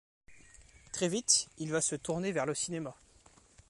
Très 0.93 1.07
vite, 1.07 1.47
il 1.59 1.69
va 1.69 1.79
se 1.79 1.95
tourner 1.95 2.31
vers 2.31 2.47
le 2.47 2.55
cinéma. 2.55 2.95